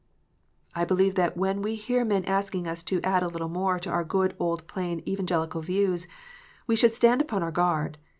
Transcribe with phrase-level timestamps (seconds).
[0.73, 3.89] I believe that when we hear men asking us to" add a little more" to
[3.91, 6.07] our good old plain Evangelical views,
[6.65, 7.99] we should stand upon our guard.